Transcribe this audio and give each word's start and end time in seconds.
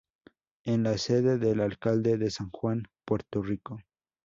Es 0.63 0.79
la 0.79 0.97
sede 0.97 1.37
del 1.37 1.59
Alcalde 1.59 2.17
de 2.17 2.31
San 2.31 2.49
Juan, 2.49 2.85
Puerto 3.05 3.43
Rico. 3.43 3.77